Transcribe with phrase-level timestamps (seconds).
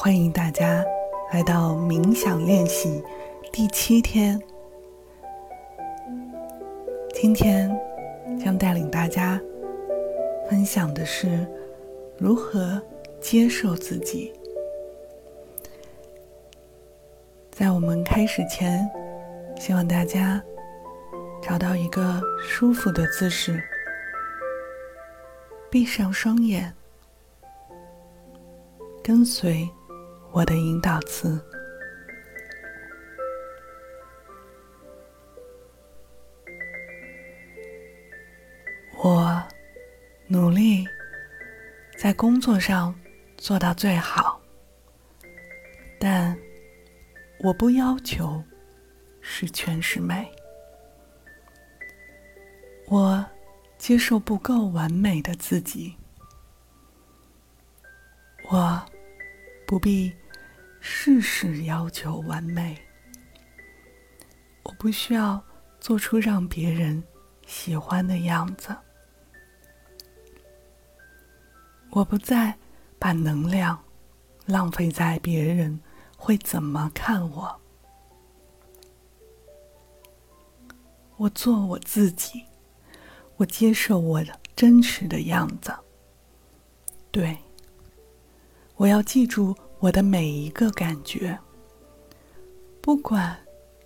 [0.00, 0.84] 欢迎大家
[1.32, 3.02] 来到冥想练习
[3.52, 4.40] 第七天。
[7.12, 7.68] 今天
[8.40, 9.40] 将带领大家
[10.48, 11.44] 分享的是
[12.16, 12.80] 如何
[13.20, 14.32] 接受自己。
[17.50, 18.88] 在我们开始前，
[19.58, 20.40] 希望大家
[21.42, 23.60] 找到一个舒服的姿势，
[25.68, 26.72] 闭上双眼，
[29.02, 29.68] 跟随。
[30.30, 31.40] 我的引导词：
[39.02, 39.42] 我
[40.28, 40.86] 努力
[41.98, 42.94] 在工作上
[43.36, 44.40] 做到最好，
[45.98, 46.38] 但
[47.40, 48.42] 我不要求
[49.20, 50.30] 十全十美。
[52.86, 53.24] 我
[53.76, 55.96] 接受不够完美的自己。
[59.68, 60.10] 不必
[60.80, 62.74] 事事要求完美。
[64.62, 65.44] 我不需要
[65.78, 67.04] 做出让别人
[67.46, 68.74] 喜欢的样子。
[71.90, 72.56] 我不再
[72.98, 73.78] 把能量
[74.46, 75.78] 浪费在别人
[76.16, 77.60] 会怎么看我。
[81.18, 82.42] 我做我自己，
[83.36, 85.76] 我接受我的真实的样子。
[87.10, 87.36] 对。
[88.78, 91.36] 我要记住我的每一个感觉，
[92.80, 93.36] 不管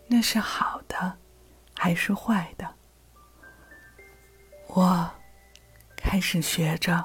[0.06, 1.16] 那是好的
[1.74, 2.74] 还是坏的。
[4.68, 5.10] 我
[5.96, 7.02] 开始学着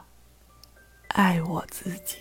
[1.07, 2.17] 爱我自己。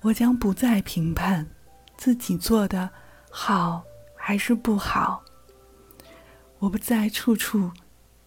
[0.00, 1.48] 我将不再评判
[1.96, 2.90] 自己做的
[3.30, 3.84] 好
[4.16, 5.24] 还是不好。
[6.58, 7.70] 我不再处处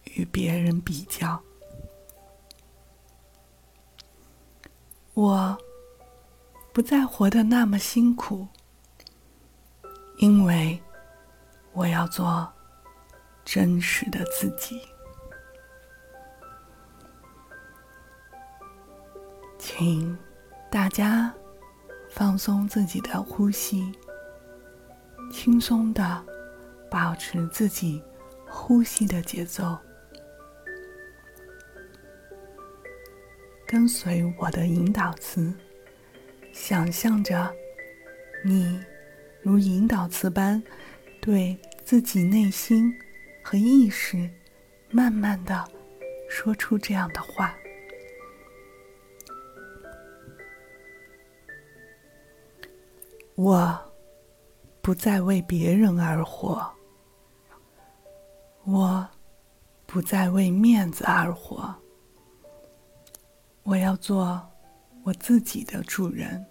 [0.04, 1.38] 与别人比较。
[5.18, 5.58] 我
[6.72, 8.46] 不再活得那么辛苦，
[10.18, 10.80] 因为
[11.72, 12.48] 我要做
[13.44, 14.80] 真实的自己。
[19.58, 20.16] 请
[20.70, 21.34] 大家
[22.08, 23.92] 放松自己的呼吸，
[25.32, 26.24] 轻松的
[26.88, 28.00] 保持自己
[28.46, 29.76] 呼吸的节奏。
[33.70, 35.52] 跟随我的引导词，
[36.54, 37.54] 想象着
[38.42, 38.80] 你
[39.42, 40.62] 如引导词般
[41.20, 42.90] 对自己内心
[43.44, 44.26] 和意识
[44.90, 45.62] 慢慢的
[46.30, 47.54] 说出这样的话：
[53.34, 53.78] 我
[54.80, 56.66] 不再为别人而活，
[58.64, 59.06] 我
[59.84, 61.76] 不再为面子而活。
[63.68, 64.40] 我要做
[65.02, 66.42] 我自己的主人，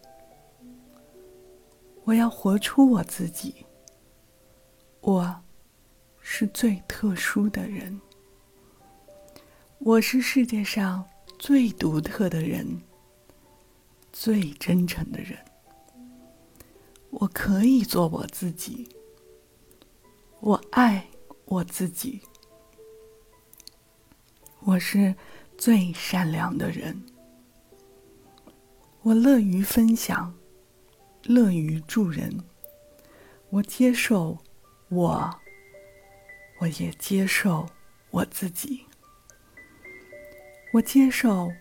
[2.04, 3.66] 我要活出我自己。
[5.02, 5.44] 我
[6.22, 8.00] 是最特殊的人，
[9.80, 11.04] 我是世界上
[11.40, 12.84] 最独特的人，
[14.14, 15.40] 最真诚的人。
[17.10, 18.88] 我可以做我自己，
[20.40, 21.08] 我爱
[21.46, 22.22] 我自己，
[24.60, 25.16] 我是。
[25.58, 27.04] 最善良的人，
[29.02, 30.32] 我乐于分享，
[31.24, 32.32] 乐于助人。
[33.50, 34.38] 我接受
[34.90, 35.40] 我，
[36.60, 37.68] 我也接受
[38.12, 38.86] 我自己。
[40.74, 41.52] 我接受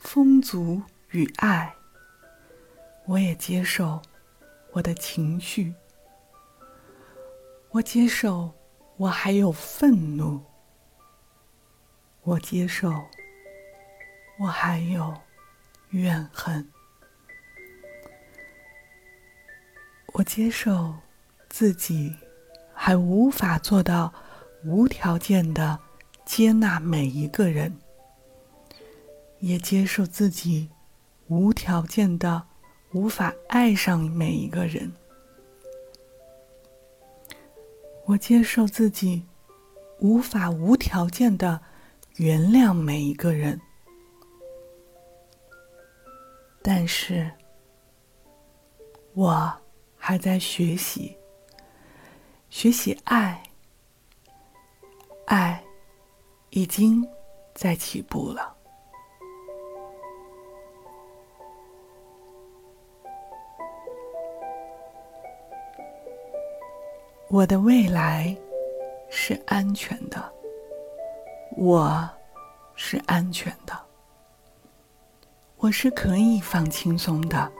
[0.00, 1.74] 丰足与爱，
[3.06, 4.02] 我也接受
[4.72, 5.74] 我的情绪。
[7.70, 8.52] 我接受
[8.98, 10.42] 我还有愤怒，
[12.22, 12.92] 我接受。
[14.38, 15.14] 我还有
[15.90, 16.68] 怨恨，
[20.12, 20.94] 我接受
[21.48, 22.14] 自己
[22.74, 24.12] 还无法做到
[24.62, 25.78] 无条件的
[26.26, 27.78] 接纳每一个人，
[29.40, 30.68] 也接受自己
[31.28, 32.46] 无条件的
[32.92, 34.92] 无法爱上每一个人。
[38.04, 39.24] 我接受自己
[40.00, 41.58] 无法无条件的
[42.16, 43.58] 原谅每一个人。
[46.68, 47.30] 但是，
[49.14, 49.54] 我
[49.96, 51.16] 还在学习，
[52.50, 53.40] 学习爱，
[55.26, 55.62] 爱
[56.50, 57.08] 已经
[57.54, 58.52] 在起步了。
[67.28, 68.36] 我的未来
[69.08, 70.34] 是安全的，
[71.56, 72.10] 我
[72.74, 73.85] 是安全的。
[75.58, 77.50] 我是可以放轻松的，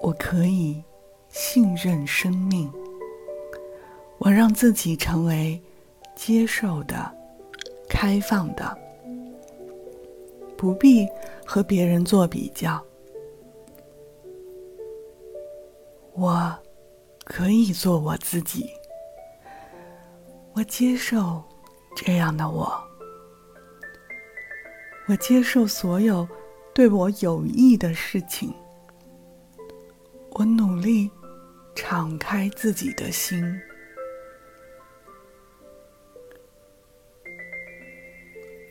[0.00, 0.82] 我可以
[1.28, 2.72] 信任生命，
[4.18, 5.60] 我让自己成为
[6.14, 7.12] 接受的、
[7.88, 8.78] 开放的，
[10.56, 11.06] 不必
[11.44, 12.80] 和别人做比较。
[16.12, 16.56] 我
[17.24, 18.70] 可以做我自己，
[20.52, 21.42] 我接受
[21.96, 22.72] 这样的我，
[25.08, 26.26] 我接受所有
[26.74, 28.54] 对我有益的事情，
[30.30, 31.10] 我努力
[31.74, 33.60] 敞开自己的心，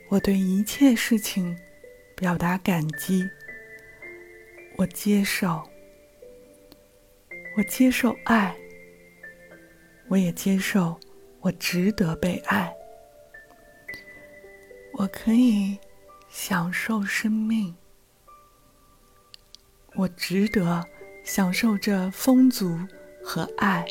[0.09, 1.56] 我对一切事情
[2.15, 3.24] 表达感激，
[4.77, 5.62] 我接受。
[7.57, 8.56] 我接受爱，
[10.07, 10.98] 我也接受
[11.42, 12.74] 我值得被爱。
[14.94, 15.77] 我可以
[16.30, 17.75] 享受生命，
[20.01, 20.83] 我值得
[21.24, 22.75] 享受这丰足
[23.24, 23.86] 和爱。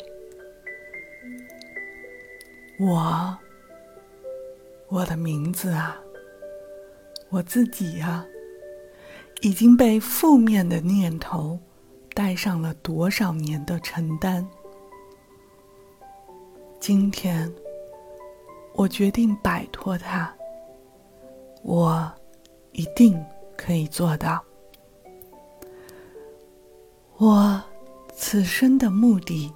[2.77, 3.37] 我，
[4.89, 5.97] 我的名字啊，
[7.29, 8.25] 我自己啊，
[9.39, 11.57] 已经被负面的念头。
[12.13, 14.45] 带上了多少年的承担？
[16.77, 17.49] 今天，
[18.73, 20.29] 我决定摆脱它。
[21.63, 22.11] 我
[22.73, 23.17] 一定
[23.55, 24.43] 可以做到。
[27.21, 27.63] 我
[28.15, 29.53] 此生的目的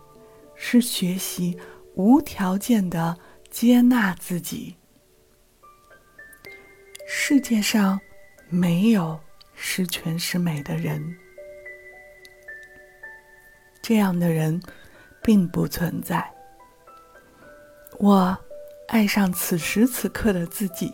[0.54, 1.58] 是学习
[1.96, 3.18] 无条件的
[3.50, 4.76] 接纳自己。
[7.08, 8.00] 世界上
[8.50, 9.20] 没有
[9.56, 11.18] 十全十美的人。
[13.82, 14.62] 这样的人
[15.24, 16.24] 并不存在。
[17.98, 18.38] 我
[18.90, 20.94] 爱上此时此刻的自己，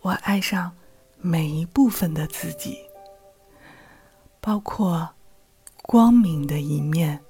[0.00, 0.74] 我爱上
[1.18, 2.78] 每一部分的自己，
[4.40, 5.06] 包括
[5.82, 7.20] 光明的一面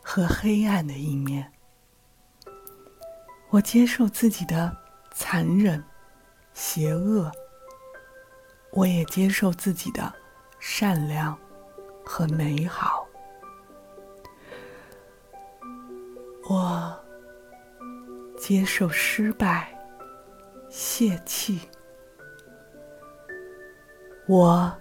[0.00, 1.52] 和黑暗的一面。
[3.50, 4.74] 我接受自己的
[5.12, 5.82] 残忍、
[6.54, 7.30] 邪恶，
[8.72, 10.12] 我也接受自己的
[10.58, 11.36] 善良
[12.04, 13.06] 和美好。
[16.48, 16.96] 我
[18.38, 19.76] 接受失败，
[20.70, 21.58] 泄气；
[24.28, 24.72] 我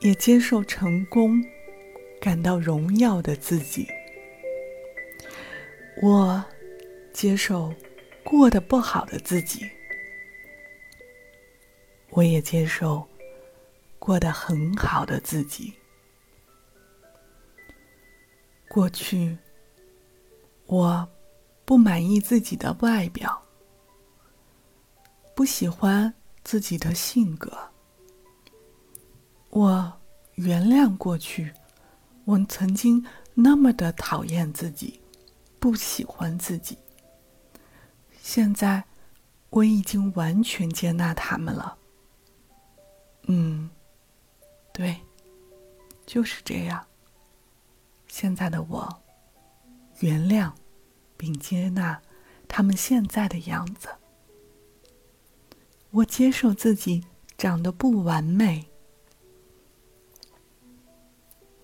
[0.00, 1.42] 也接受成功，
[2.22, 3.84] 感到荣耀的自己。
[6.00, 6.42] 我
[7.12, 7.74] 接受
[8.22, 9.68] 过得不好的自己，
[12.10, 13.04] 我也接受
[13.98, 15.74] 过得很好的自己。
[18.68, 19.36] 过去。
[20.66, 21.06] 我
[21.66, 23.42] 不满意自己的外表，
[25.34, 26.14] 不喜欢
[26.44, 27.52] 自己的性格。
[29.50, 29.92] 我
[30.36, 31.52] 原谅过去，
[32.24, 33.04] 我曾经
[33.34, 35.00] 那么的讨厌自己，
[35.58, 36.78] 不喜欢自己。
[38.20, 38.84] 现在
[39.50, 41.76] 我已经完全接纳他们了。
[43.28, 43.70] 嗯，
[44.72, 44.96] 对，
[46.06, 46.86] 就是这样。
[48.08, 49.02] 现在的我，
[50.00, 50.52] 原谅。
[51.14, 52.02] 并接纳
[52.48, 53.88] 他们现在的样子。
[55.90, 57.04] 我接受自己
[57.38, 58.68] 长得不完美，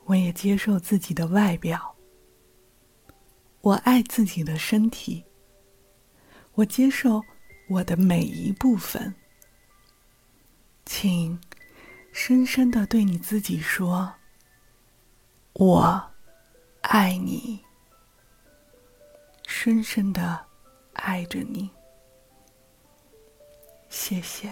[0.09, 1.95] 我也接受自己的外表。
[3.61, 5.23] 我爱自己的身体，
[6.55, 7.23] 我接受
[7.69, 9.15] 我的每一部分。
[10.87, 11.39] 请
[12.11, 14.11] 深深的对你自己说
[15.53, 16.11] ：“我
[16.81, 17.63] 爱你。”
[19.47, 20.43] 深深的
[20.95, 21.69] 爱着你，
[23.91, 24.51] 谢谢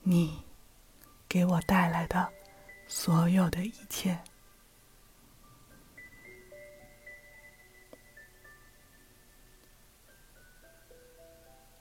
[0.00, 0.42] 你
[1.28, 2.26] 给我带来的
[2.86, 4.18] 所有的一切。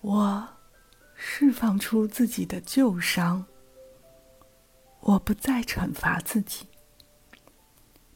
[0.01, 0.47] 我
[1.15, 3.45] 释放出自己的旧伤，
[5.01, 6.65] 我不再惩罚自己，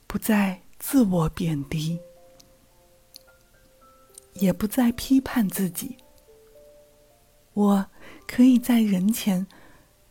[0.07, 1.99] 不再自我贬低。
[4.33, 5.95] 也不再批判自己。
[7.53, 7.85] 我
[8.27, 9.47] 可以在人前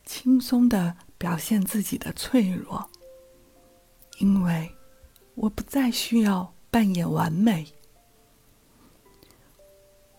[0.07, 2.89] 轻松的表现自己的脆弱，
[4.21, 4.75] 因为
[5.35, 7.71] 我不再需要扮演完美。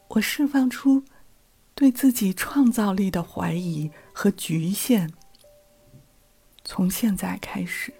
[0.10, 1.04] 我释放出
[1.75, 5.13] 对自己创造力的怀疑和局限。
[6.63, 7.94] 从现在开始，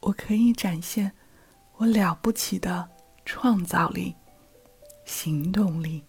[0.00, 1.12] 我可以展现
[1.76, 2.88] 我了不起的。
[3.24, 4.12] 创造力、
[5.04, 6.04] 行动力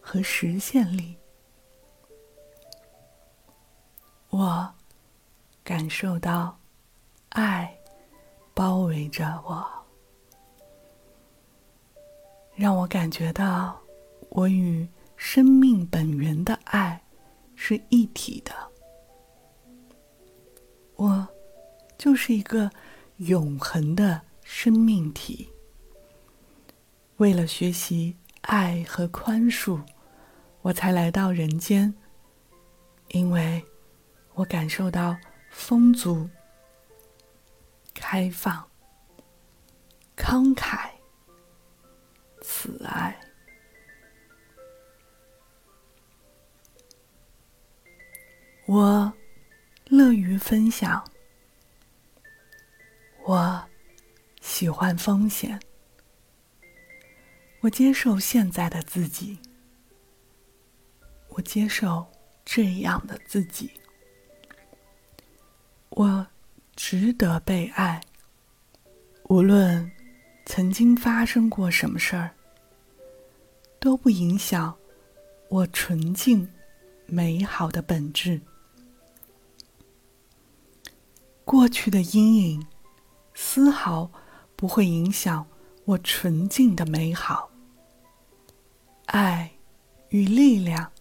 [0.00, 1.14] 和实现力。
[4.30, 4.74] 我
[5.62, 6.58] 感受到
[7.28, 7.78] 爱
[8.54, 9.70] 包围着我，
[12.54, 13.78] 让我感觉到
[14.30, 17.02] 我与生命本源的爱
[17.54, 18.52] 是一体的。
[20.96, 21.28] 我
[21.98, 22.70] 就是一个
[23.16, 25.48] 永恒的生命体。
[27.16, 29.80] 为了学习爱和宽恕，
[30.62, 31.92] 我才来到人间。
[33.08, 33.62] 因为
[34.34, 35.16] 我感受到
[35.50, 36.30] 丰足、
[37.92, 38.64] 开放、
[40.16, 40.88] 慷慨、
[42.40, 43.18] 慈爱，
[48.70, 49.12] 我。
[49.86, 51.04] 乐于分享，
[53.24, 53.60] 我
[54.40, 55.60] 喜欢风险，
[57.58, 59.36] 我接受现在的自己，
[61.30, 62.06] 我接受
[62.44, 63.72] 这样的自己，
[65.88, 66.24] 我
[66.76, 68.00] 值得被爱。
[69.24, 69.90] 无论
[70.46, 72.30] 曾经发生过什么事儿，
[73.80, 74.72] 都不影响
[75.48, 76.48] 我纯净、
[77.06, 78.40] 美好的本质。
[81.50, 82.64] 过去的阴影，
[83.34, 84.08] 丝毫
[84.54, 85.44] 不会影响
[85.84, 87.50] 我纯净的美好。
[89.06, 89.50] 爱
[90.10, 90.92] 与力量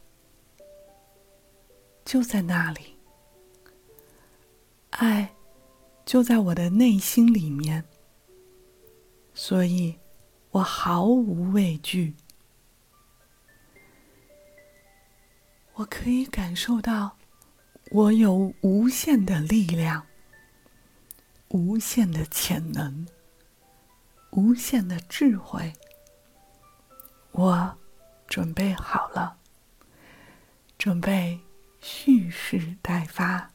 [2.03, 2.97] 就在那里，
[4.89, 5.35] 爱
[6.03, 7.85] 就在我的内心里面，
[9.35, 9.99] 所以
[10.49, 12.15] 我毫无畏惧。
[15.75, 17.15] 我可以感受到，
[17.91, 20.08] 我有无限的力量。
[21.49, 23.07] 无限的潜能，
[24.31, 25.73] 无限的智慧，
[27.31, 27.77] 我
[28.27, 29.37] 准备好了，
[30.77, 31.39] 准备
[31.79, 33.51] 蓄势待发。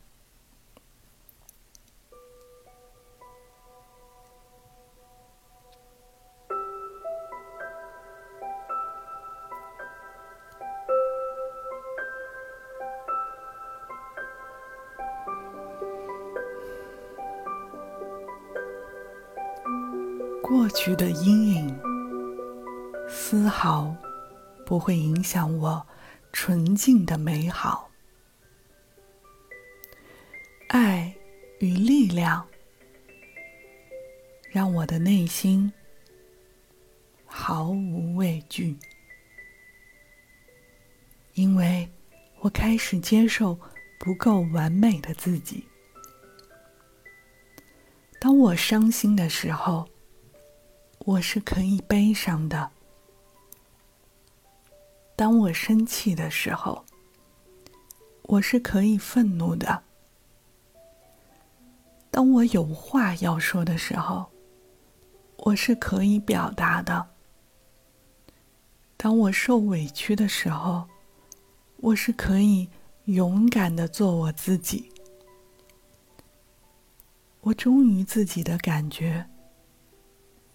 [20.84, 21.80] 去的阴影
[23.08, 23.96] 丝毫
[24.66, 25.86] 不会影响我
[26.30, 27.90] 纯净的美好。
[30.68, 31.14] 爱
[31.58, 32.46] 与力量
[34.50, 35.72] 让我的内心
[37.24, 38.76] 毫无畏惧，
[41.32, 41.88] 因为
[42.40, 43.58] 我开始接受
[43.98, 45.66] 不够完美的自己。
[48.20, 49.88] 当我伤心的时候。
[51.04, 52.70] 我是可以悲伤的。
[55.14, 56.82] 当我生气的时候，
[58.22, 59.82] 我是可以愤怒的。
[62.10, 64.24] 当我有话要说的时候，
[65.36, 67.06] 我是可以表达的。
[68.96, 70.88] 当我受委屈的时候，
[71.76, 72.66] 我是可以
[73.04, 74.90] 勇敢的做我自己。
[77.42, 79.26] 我忠于自己的感觉。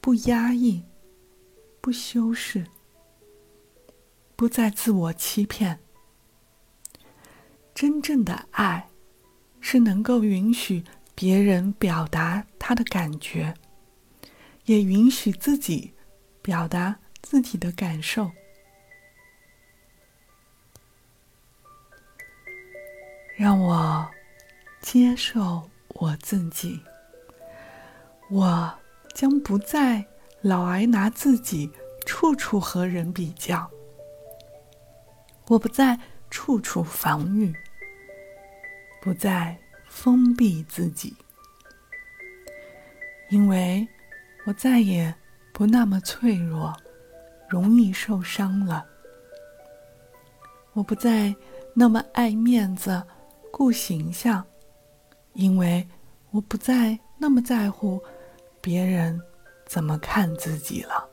[0.10, 0.84] 不压抑，
[1.80, 2.66] 不修饰，
[4.36, 5.80] 不再自我欺骗。
[7.76, 8.90] 真正的爱，
[9.62, 13.54] 是能够允许别人表达他的感觉，
[14.66, 15.94] 也允许自己
[16.42, 18.32] 表达自己的感受。
[23.36, 24.10] 让我
[24.82, 26.82] 接受我自己，
[28.32, 28.76] 我。
[29.14, 30.06] 将不再
[30.42, 31.70] 老爱拿自己
[32.06, 33.70] 处处和人比较，
[35.48, 36.00] 我不再
[36.30, 37.54] 处处防御，
[39.02, 41.16] 不再封闭自己，
[43.30, 43.88] 因为
[44.46, 45.14] 我再也
[45.54, 46.76] 不那么脆弱，
[47.50, 48.86] 容易受伤了。
[50.74, 51.36] 我不再
[51.74, 53.04] 那么爱面子、
[53.52, 54.46] 顾形象，
[55.34, 55.86] 因为
[56.32, 58.02] 我不再那么在乎。
[58.62, 59.22] 别人
[59.66, 61.08] 怎么看自己了？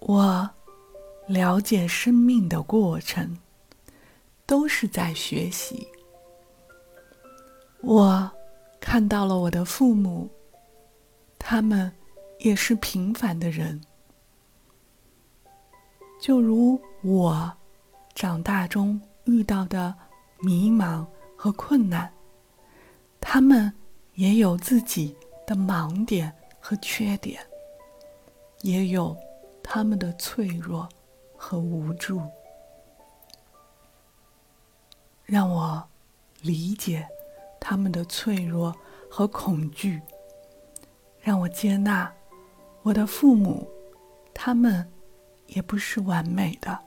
[0.00, 0.50] 我
[1.26, 3.38] 了解生命的过程，
[4.44, 5.88] 都是在学习。
[7.80, 8.30] 我
[8.80, 10.28] 看到了我的父母，
[11.38, 11.90] 他们
[12.40, 13.80] 也是平凡的人，
[16.20, 17.52] 就如我
[18.14, 19.94] 长大中遇到的
[20.40, 21.06] 迷茫
[21.36, 22.12] 和困难，
[23.20, 23.72] 他们。
[24.14, 25.16] 也有自己
[25.46, 27.44] 的盲点和缺点，
[28.62, 29.16] 也有
[29.62, 30.88] 他们的脆弱
[31.36, 32.20] 和无助。
[35.24, 35.82] 让我
[36.42, 37.06] 理解
[37.58, 38.74] 他们的脆弱
[39.10, 40.00] 和恐惧，
[41.20, 42.12] 让我接纳
[42.82, 43.66] 我的父母，
[44.34, 44.86] 他们
[45.46, 46.78] 也不是完美的。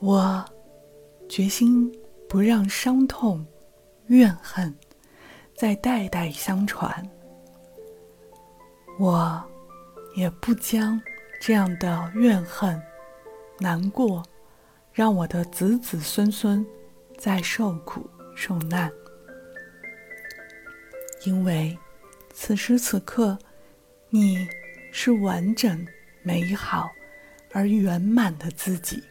[0.00, 0.44] 我
[1.28, 1.92] 决心
[2.28, 3.46] 不让伤痛、
[4.06, 4.74] 怨恨
[5.54, 7.06] 再代代相传。
[8.98, 9.44] 我
[10.16, 11.00] 也不将
[11.40, 12.80] 这样的怨恨、
[13.58, 14.22] 难过，
[14.92, 16.64] 让我的子子孙孙
[17.16, 18.90] 再受苦受难。
[21.24, 21.76] 因为
[22.32, 23.38] 此时此刻，
[24.08, 24.48] 你
[24.90, 25.86] 是完整、
[26.22, 26.88] 美好
[27.52, 29.02] 而圆满的自己。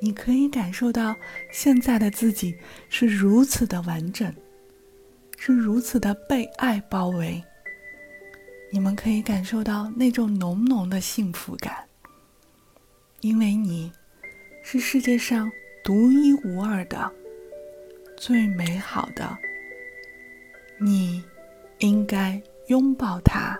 [0.00, 1.16] 你可以感受到
[1.50, 2.56] 现在的自己
[2.88, 4.32] 是如此的完整，
[5.36, 7.42] 是如此的被爱包围。
[8.70, 11.84] 你们可以感受到那种浓浓的幸福感，
[13.20, 13.90] 因为你
[14.62, 15.50] 是世界上
[15.82, 17.10] 独一无二的、
[18.16, 19.36] 最美好的。
[20.78, 21.24] 你
[21.78, 23.58] 应该拥抱它，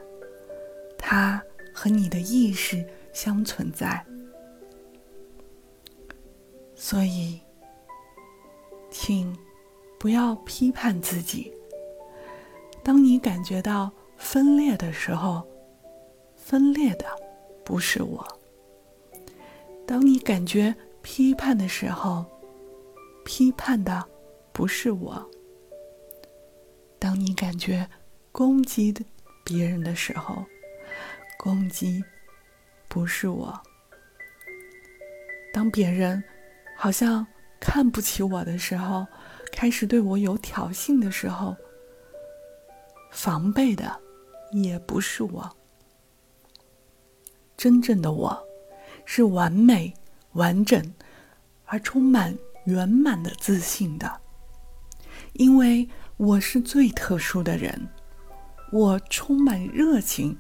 [0.97, 1.43] 它
[1.73, 4.05] 和你的意识相存在。
[6.81, 7.41] 所以，
[8.89, 9.37] 请
[9.99, 11.53] 不要批判自己。
[12.85, 15.45] 当你感觉到分裂的时候，
[16.37, 17.05] 分裂的
[17.65, 18.25] 不是我；
[19.85, 22.25] 当你感觉批判的时候，
[23.25, 24.09] 批判的
[24.53, 25.21] 不是我；
[27.01, 27.91] 当你感觉
[28.31, 28.95] 攻击
[29.45, 30.45] 别人的时候，
[31.37, 32.05] 攻击
[32.87, 33.53] 不是我；
[35.53, 36.23] 当别人。
[36.81, 37.27] 好像
[37.59, 39.05] 看不起我的时候，
[39.51, 41.57] 开始对我有挑衅的时候，
[43.11, 44.01] 防备的
[44.53, 45.57] 也不是我。
[47.57, 48.47] 真正的我，
[49.05, 49.93] 是完美、
[50.35, 50.81] 完整
[51.65, 54.21] 而充满圆满的自信的，
[55.33, 57.89] 因为我是最特殊的人，
[58.71, 60.39] 我充满热情，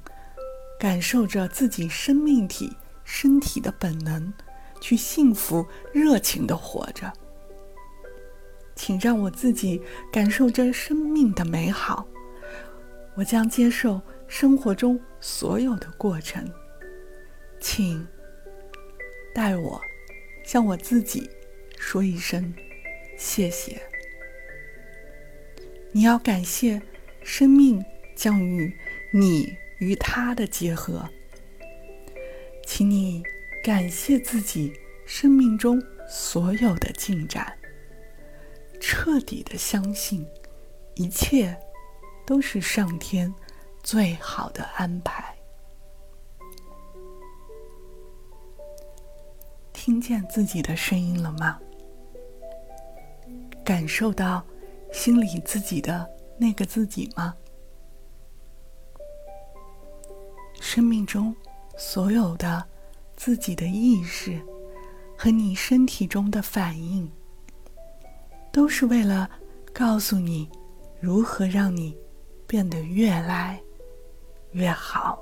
[0.79, 4.33] 感受着自己生命体、身体的本能。
[4.81, 7.12] 去幸福、热情的活着，
[8.75, 9.81] 请让我自己
[10.12, 12.07] 感受着生命的美好。
[13.17, 16.49] 我将接受生活中所有的过程，
[17.61, 18.07] 请
[19.35, 19.81] 带我
[20.45, 21.29] 向我自己
[21.79, 22.55] 说一声
[23.17, 23.81] 谢谢。
[25.91, 26.81] 你要感谢
[27.25, 28.73] 生命将与
[29.12, 31.09] 你与他的结合，
[32.64, 33.23] 请你。
[33.62, 34.73] 感谢自己
[35.05, 37.57] 生命中所有的进展，
[38.81, 40.27] 彻底的相信
[40.94, 41.55] 一切
[42.27, 43.33] 都是上天
[43.83, 45.37] 最好的安排。
[49.75, 51.61] 听见自己的声音了吗？
[53.62, 54.42] 感受到
[54.92, 57.35] 心里自己的那个自己吗？
[60.59, 61.37] 生命中
[61.77, 62.66] 所有的。
[63.18, 64.40] 自己的意识
[65.16, 67.11] 和你身体中的反应，
[68.52, 69.28] 都是为了
[69.72, 70.48] 告诉你
[71.00, 71.98] 如何让你
[72.46, 73.61] 变得越来
[74.52, 75.20] 越好。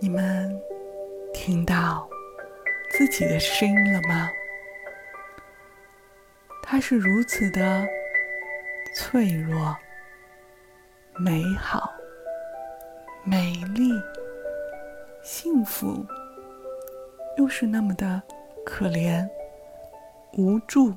[0.00, 0.60] 你们
[1.32, 2.08] 听到
[2.90, 4.28] 自己的声音了吗？
[6.72, 7.86] 它是如此的
[8.96, 9.76] 脆弱、
[11.18, 11.92] 美好、
[13.24, 13.92] 美丽、
[15.22, 16.02] 幸福，
[17.36, 18.22] 又是那么的
[18.64, 19.28] 可怜、
[20.32, 20.96] 无助。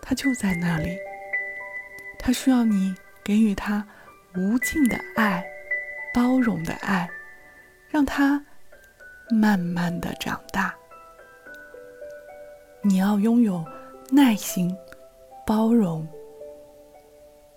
[0.00, 0.96] 它就在那里，
[2.18, 3.86] 它需要你给予它
[4.36, 5.44] 无尽的爱、
[6.14, 7.06] 包容的爱，
[7.90, 8.42] 让它
[9.28, 10.74] 慢慢的长大。
[12.80, 13.62] 你要拥有。
[14.10, 14.74] 耐心、
[15.44, 16.06] 包容，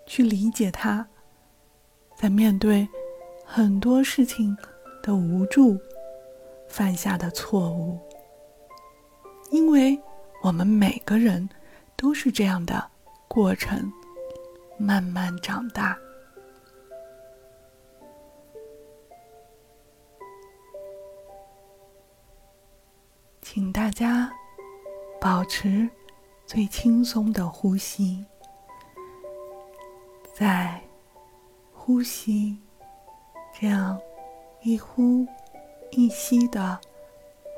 [0.05, 1.07] 去理解他，
[2.15, 2.87] 在面对
[3.45, 4.57] 很多事情
[5.03, 5.77] 的无助、
[6.67, 7.99] 犯下的错误，
[9.51, 9.97] 因为
[10.41, 11.47] 我们每个人
[11.95, 12.83] 都是这样的
[13.27, 13.91] 过程，
[14.77, 15.97] 慢慢长大。
[23.41, 24.31] 请大家
[25.21, 25.87] 保持。
[26.49, 28.25] 最轻松的呼吸，
[30.33, 30.81] 在
[31.71, 32.57] 呼吸
[33.53, 34.01] 这样
[34.63, 35.27] 一呼
[35.91, 36.81] 一吸的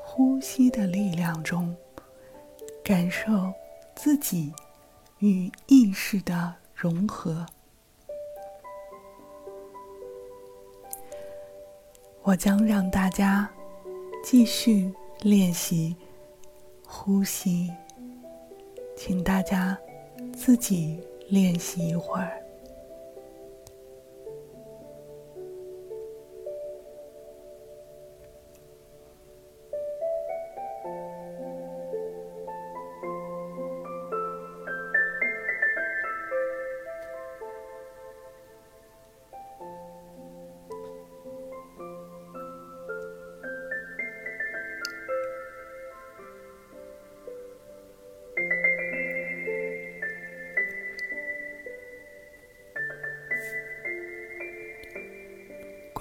[0.03, 1.73] 呼吸的力量中，
[2.83, 3.53] 感受
[3.95, 4.53] 自己
[5.19, 7.45] 与意识的融合。
[12.23, 13.49] 我将让大家
[14.21, 15.95] 继续练习
[16.85, 17.71] 呼吸，
[19.03, 19.75] 请大家
[20.31, 22.40] 自己练习一会儿。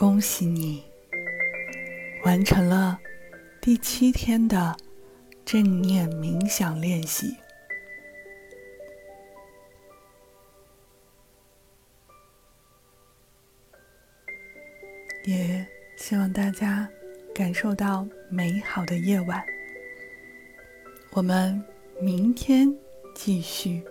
[0.00, 0.82] 恭喜你，
[2.24, 2.98] 完成了
[3.60, 4.74] 第七天的
[5.44, 7.36] 正念冥想练习。
[15.26, 15.66] 也
[15.98, 16.88] 希望大家
[17.34, 19.44] 感受到美好的夜晚。
[21.10, 21.62] 我们
[22.00, 22.74] 明天
[23.14, 23.84] 继续。